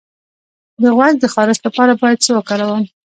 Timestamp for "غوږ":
0.95-1.13